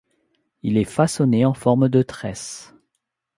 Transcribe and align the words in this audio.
Il 0.63 0.77
est 0.77 0.83
façonné 0.83 1.45
en 1.45 1.53
forme 1.53 1.87
de 1.87 2.01
tresse. 2.01 2.73